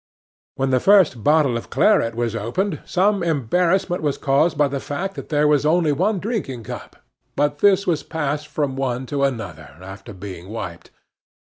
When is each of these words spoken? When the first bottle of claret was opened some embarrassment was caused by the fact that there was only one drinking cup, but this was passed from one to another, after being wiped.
When 0.55 0.71
the 0.71 0.79
first 0.79 1.23
bottle 1.23 1.57
of 1.57 1.69
claret 1.69 2.15
was 2.15 2.35
opened 2.35 2.81
some 2.85 3.21
embarrassment 3.21 4.01
was 4.01 4.17
caused 4.17 4.57
by 4.57 4.67
the 4.67 4.79
fact 4.79 5.13
that 5.13 5.29
there 5.29 5.47
was 5.47 5.63
only 5.63 5.91
one 5.91 6.17
drinking 6.17 6.63
cup, 6.63 6.95
but 7.35 7.59
this 7.59 7.85
was 7.85 8.01
passed 8.01 8.47
from 8.47 8.75
one 8.75 9.05
to 9.05 9.23
another, 9.23 9.77
after 9.79 10.11
being 10.11 10.49
wiped. 10.49 10.89